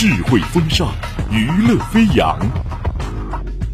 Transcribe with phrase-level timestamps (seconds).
[0.00, 0.92] 智慧风尚，
[1.28, 2.38] 娱乐飞扬。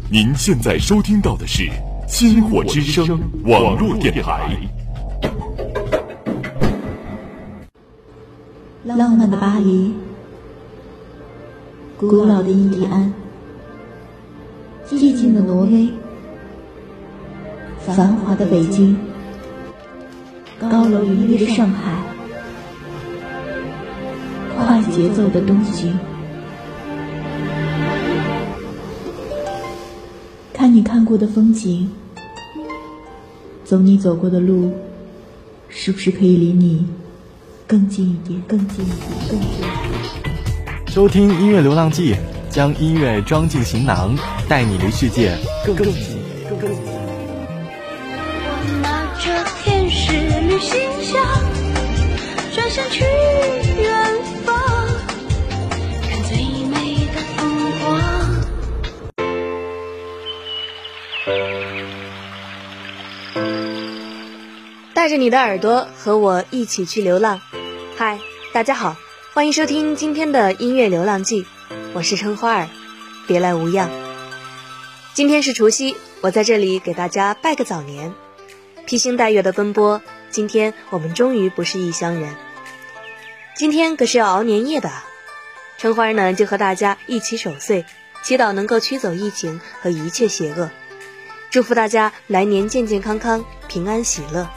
[0.09, 1.61] 您现在收听到的是
[2.07, 3.05] 《星火之声》
[3.43, 4.57] 网络电台。
[8.85, 9.93] 浪漫的巴黎，
[11.95, 13.13] 古老的印第安，
[14.89, 15.93] 寂静的挪威，
[17.85, 18.97] 繁华的北京，
[20.59, 21.93] 高楼林立的上海，
[24.57, 25.95] 快节奏的东京。
[30.75, 31.89] 你看过的风景，
[33.63, 34.73] 走你走过的路，
[35.69, 36.85] 是不是可以离你
[37.65, 38.41] 更近一点？
[38.45, 38.99] 更近一点？
[39.29, 40.87] 更近一点？
[40.87, 42.13] 收听音乐流浪记，
[42.49, 44.17] 将音乐装进行囊，
[44.49, 45.85] 带你离世界更近。
[45.85, 46.14] 更近。
[64.95, 67.41] 带着你的耳朵和我一起去流浪。
[67.97, 68.17] 嗨，
[68.53, 68.95] 大家好，
[69.33, 71.45] 欢迎收听今天的音乐流浪记，
[71.93, 72.69] 我是春花儿，
[73.27, 73.89] 别来无恙。
[75.13, 78.13] 今天是除夕，我在这里给大家拜个早年。
[78.85, 82.33] 披星戴月的奔波，今天我们终于不是异乡人。
[83.57, 85.03] 今天可是要熬年夜的啊，
[85.77, 87.83] 春花儿呢就和大家一起守岁，
[88.23, 90.71] 祈祷能够驱走疫情和一切邪恶，
[91.51, 94.49] 祝福大家来年健健康康、平安喜乐。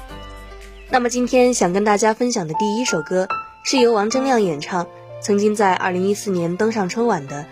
[0.91, 3.29] 那么今天想跟大家分享的第一首歌，
[3.63, 4.87] 是由王铮亮演唱，
[5.21, 7.45] 曾经在二零一四年登上春晚的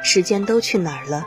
[0.04, 1.26] 《时间都去哪儿了》。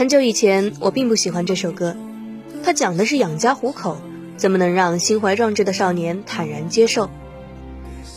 [0.00, 1.94] 很久以前，我并不喜欢这首歌，
[2.64, 3.98] 它讲的是养家糊口，
[4.38, 7.10] 怎么能让心怀壮志的少年坦然接受？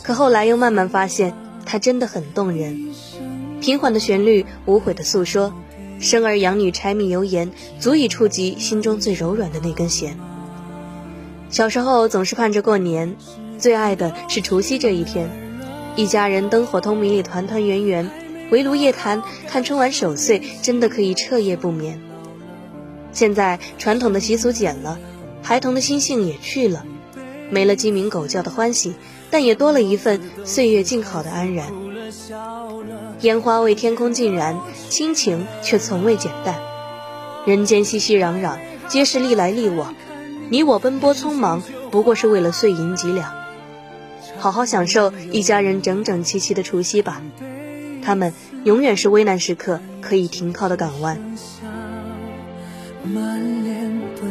[0.02, 1.34] 可后来又慢慢发现，
[1.66, 2.88] 它真的很动人。
[3.60, 5.52] 平缓的旋律，无悔的诉说，
[6.00, 10.16] 生儿养女、柴米油盐，足以触及心中最柔软的那根弦。
[11.50, 13.14] 小时候总是盼着过年，
[13.58, 15.28] 最爱的是除夕这一天，
[15.96, 18.10] 一家人灯火通明里团团圆圆，
[18.54, 22.00] 围炉夜谈，看春晚守岁，真的可以彻夜不眠。
[23.10, 24.96] 现在传统的习俗减了，
[25.42, 26.86] 孩童的心性也去了，
[27.50, 28.94] 没了鸡鸣狗叫的欢喜，
[29.28, 31.66] 但也多了一份岁月静好的安然。
[33.22, 34.56] 烟花为天空尽燃，
[34.88, 36.54] 亲情却从未减淡。
[37.44, 39.96] 人间熙熙攘攘，皆是历来历往，
[40.48, 41.60] 你我奔波匆忙，
[41.90, 43.34] 不过是为了碎银几两。
[44.38, 47.20] 好好享受一家人整整齐齐的除夕吧，
[48.04, 48.34] 他们
[48.64, 51.18] 永远是危难时刻可以停靠的港湾。
[53.02, 54.24] 满脸的。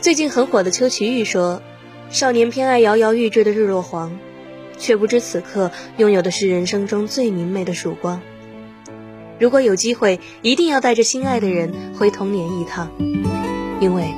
[0.00, 1.62] 最近很火的邱其玉说
[2.10, 4.18] ：“少年偏爱摇摇欲坠的日落黄，
[4.76, 8.20] 却不知此刻拥有的是人生中最明媚的曙光。
[9.42, 12.88] 如果有机会，一定要带着心爱的人回童年一趟，
[13.80, 14.14] 因为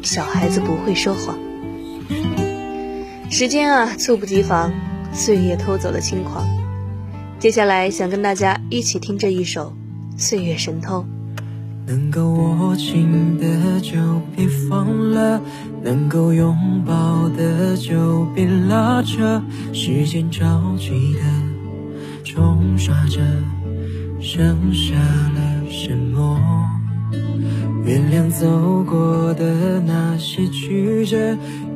[0.00, 1.38] 小孩子不会说谎。
[3.28, 4.72] 时间啊，猝不及防，
[5.12, 6.48] 岁月偷走了轻狂。
[7.38, 9.74] 接下来想跟大家一起听这一首
[10.18, 11.00] 《岁月神偷》。”
[11.86, 13.98] 能够握紧的就
[14.34, 15.38] 别放了，
[15.82, 19.42] 能够拥抱的就别拉扯。
[19.74, 21.20] 时间着急的
[22.24, 23.20] 冲刷着，
[24.28, 24.92] 剩下
[25.36, 26.36] 了什么？
[27.84, 31.16] 原谅走过的那些曲折，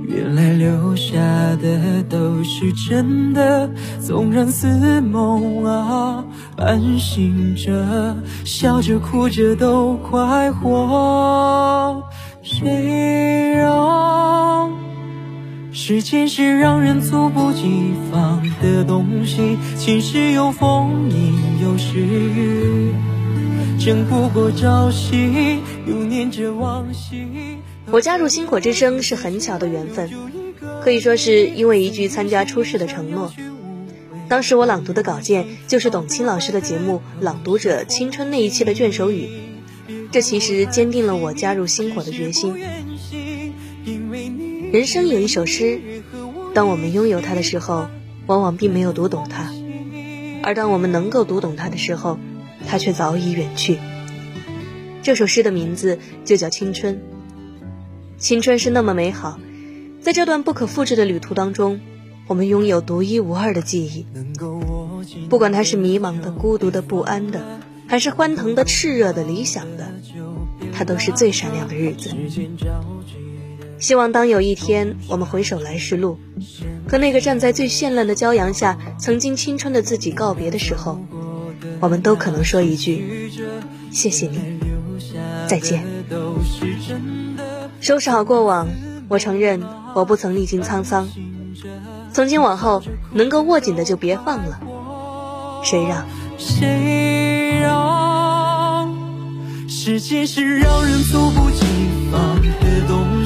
[0.02, 1.16] 原来留下
[1.62, 3.70] 的都是真的。
[4.00, 6.24] 纵然似梦啊，
[6.56, 12.02] 半醒着，笑着哭着都快活。
[12.42, 13.70] 谁让
[15.90, 19.58] 时间是让人猝不及防的东西？
[19.76, 22.94] 晴时有风，阴有时雨。
[23.76, 25.58] 争不过朝夕，
[25.88, 27.26] 又念着往昔。
[27.90, 30.08] 我加入星火之声是很巧的缘分，
[30.80, 33.32] 可以说是因为一句参加初试的承诺。
[34.28, 39.28] 当时我朗读的稿件就是董卿老师的节目《朗读者青春》那一期的卷首语，
[40.12, 42.54] 这其实坚定了我加入星火的决心。
[44.72, 45.80] 人生有一首诗，
[46.54, 47.88] 当我们拥有它的时候，
[48.26, 49.52] 往往并没有读懂它；
[50.44, 52.20] 而当我们能够读懂它的时候，
[52.68, 53.78] 它却早已远去。
[55.02, 57.02] 这首诗的名字就叫青春。
[58.16, 59.40] 青春是那么美好，
[60.00, 61.80] 在这段不可复制的旅途当中。
[62.28, 64.06] 我们拥有独一无二的记忆，
[65.28, 67.58] 不管它是迷茫的、孤独的、不安的，
[67.88, 69.92] 还是欢腾的、炽热的、理想的，
[70.72, 72.10] 它都是最闪亮的日子。
[73.80, 76.18] 希望当有一天我们回首来时路，
[76.86, 81.00] 和那个站在最绚烂的骄阳下、曾经青春的自己告别的时候，
[81.80, 83.32] 我们都可能说一句
[83.90, 84.38] ：“谢谢你，
[85.48, 85.82] 再见。”
[87.80, 88.68] 收拾好过往，
[89.08, 89.62] 我承认
[89.94, 91.08] 我不曾历经沧桑。
[92.12, 92.82] 从今往后，
[93.12, 94.60] 能够握紧的就别放了。
[95.64, 96.06] 谁让？
[96.36, 98.94] 谁让？
[99.68, 101.64] 时间是让人猝不及
[102.12, 103.19] 防的东，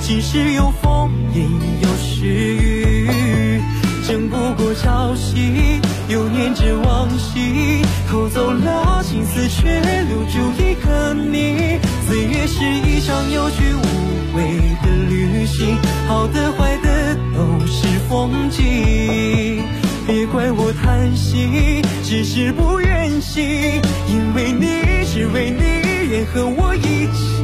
[0.00, 1.48] 晴时有风，阴
[1.80, 3.60] 有时雨。
[4.06, 11.78] 争不过朝夕，又念着往昔，偷走了青丝，却留住一个你。
[12.06, 14.42] 岁月是一场有去无回
[14.82, 15.76] 的旅行，
[16.08, 17.92] 好的坏的都是。
[18.12, 19.62] 风景，
[20.06, 23.42] 别怪我贪心，只是不愿醒。
[24.06, 27.41] 因为你，只为你，愿和我一起。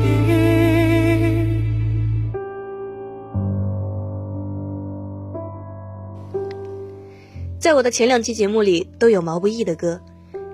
[7.68, 10.00] 在我的前两期节目里都有毛不易的歌，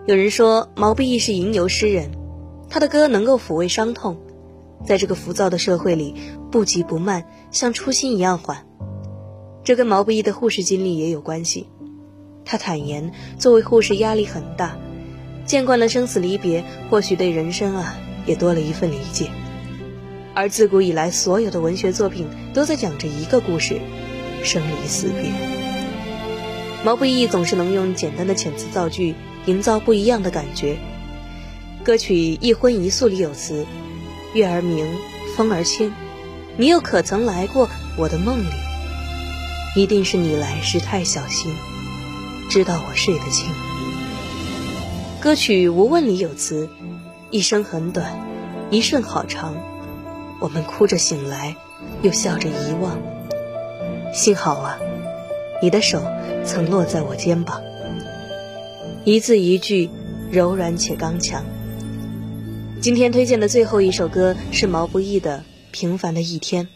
[0.05, 2.11] 有人说毛不易是吟游诗人，
[2.69, 4.17] 他的歌能够抚慰伤痛，
[4.85, 6.17] 在这个浮躁的社会里
[6.51, 8.67] 不急不慢，像初心一样缓。
[9.63, 11.69] 这跟毛不易的护士经历也有关系。
[12.45, 14.77] 他坦言，作为护士压力很大，
[15.47, 17.95] 见惯了生死离别，或许对人生啊
[18.27, 19.29] 也多了一份理解。
[20.35, 23.79] 而自古以来，所有的文学作品都在讲着一个故事：
[24.43, 25.64] 生离死别。
[26.85, 29.15] 毛不易总是能用简单的遣词造句，
[29.47, 30.77] 营造不一样的感觉。
[31.83, 33.65] 歌曲《一荤一素》里有词
[34.35, 34.87] ：“月儿明，
[35.35, 35.93] 风儿轻，
[36.59, 38.49] 你又可曾来过我的梦里？”
[39.75, 41.55] 一定是你来时太小心，
[42.51, 43.51] 知道我睡得轻。
[45.23, 46.69] 歌曲《无问》里有词：
[47.31, 48.21] 一生很短，
[48.71, 49.57] 一瞬好长，
[50.39, 51.57] 我们哭着醒来，
[52.03, 52.99] 又笑着遗忘。
[54.13, 54.79] 幸好啊，
[55.65, 56.03] 你的手
[56.45, 57.63] 曾落在我肩膀。
[59.03, 59.89] 一字一句，
[60.31, 61.43] 柔软且刚强。
[62.83, 65.39] 今天推荐的最后一首歌是毛不易的
[65.71, 66.67] 《平凡的一天》。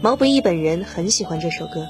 [0.00, 1.86] 毛不易本人很喜欢这首歌。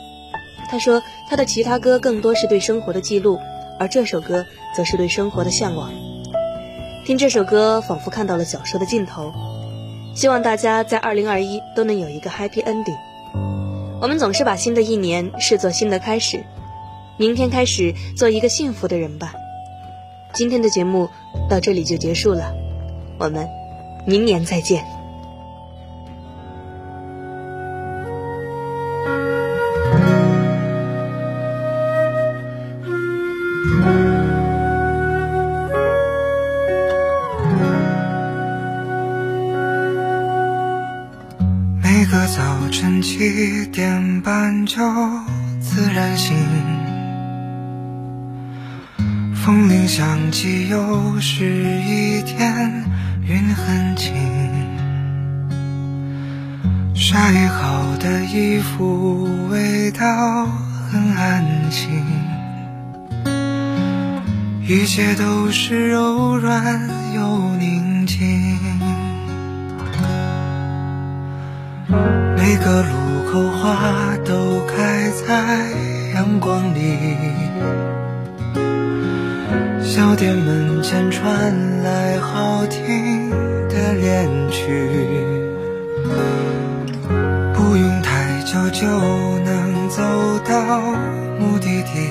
[0.69, 1.01] 他说
[1.31, 3.39] ：“他的其他歌更多是对生活的记录，
[3.79, 4.45] 而这首歌
[4.77, 5.93] 则是对生活的向往。
[7.07, 9.33] 听这首歌，仿佛看到了小说的尽头。
[10.17, 12.99] 希望大家在二零二一都能有一个 happy ending。
[14.01, 16.45] 我们总是把新的一年视作新的开始，
[17.19, 19.33] 明天开始做一个幸福的人吧。
[20.33, 21.09] 今天的节目
[21.51, 22.55] 到这里就结束了，
[23.19, 23.49] 我们
[24.07, 24.85] 明年再见。”
[41.83, 43.88] 每个早晨七点
[44.69, 44.85] 就
[45.63, 46.37] 自然醒，
[49.35, 52.85] 风铃响起，又是一天，
[53.27, 54.13] 云很轻，
[56.95, 60.47] 晒好的衣服味道
[60.91, 61.89] 很安静，
[64.67, 66.79] 一切都是柔软
[67.15, 68.19] 又宁静。
[72.37, 72.89] 每个路
[73.31, 75.69] 口花都开在
[76.15, 76.97] 阳光里，
[79.85, 83.29] 小店门前传来好听
[83.69, 84.89] 的恋曲，
[87.53, 88.87] 不用太久就
[89.45, 90.03] 能走
[90.49, 90.81] 到
[91.39, 92.11] 目的地，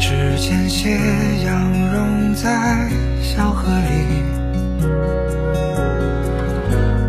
[0.00, 0.98] 指尖，斜
[1.44, 2.88] 阳融在
[3.22, 3.86] 小河里，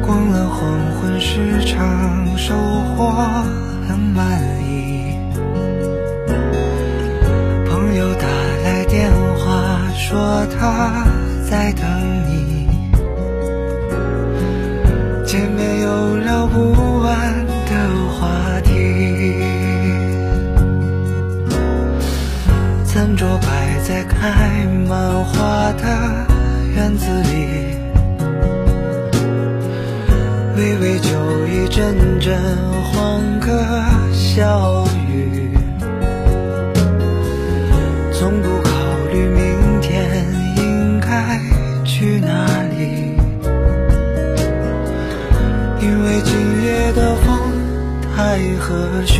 [0.06, 0.70] 逛了黄
[1.00, 3.10] 昏市场，收获
[3.88, 4.61] 很满意。
[24.22, 24.30] 开
[24.88, 25.84] 满花的
[26.76, 27.80] 院子里，
[30.56, 31.10] 微微酒
[31.48, 32.40] 意，阵阵
[32.84, 33.50] 欢歌
[34.14, 35.58] 笑语，
[38.14, 38.70] 从不考
[39.12, 40.24] 虑明天
[40.58, 41.40] 应该
[41.84, 42.46] 去哪
[42.78, 43.18] 里，
[45.82, 47.40] 因为今夜的风
[48.16, 49.20] 太和煦。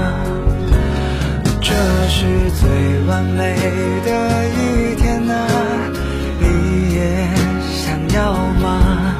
[2.21, 2.69] 是最
[3.07, 3.55] 完美
[4.05, 5.33] 的一天啊
[6.39, 6.45] 你
[6.93, 6.99] 也
[7.73, 9.15] 想要吗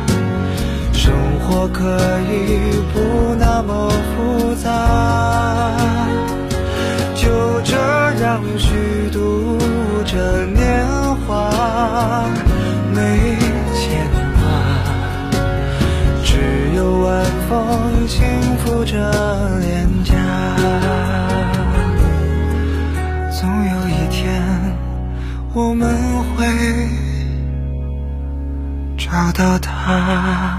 [0.94, 1.98] 生活可
[2.30, 2.32] 以
[2.94, 5.76] 不那么复杂
[7.16, 7.28] 就
[7.64, 7.76] 这
[8.22, 9.58] 样虚度
[10.06, 10.86] 着年
[11.26, 12.30] 华
[12.94, 13.36] 没
[13.74, 14.42] 牵挂
[16.24, 16.38] 只
[16.76, 18.24] 有晚风轻
[18.58, 19.71] 拂着脸
[29.42, 30.51] 的他。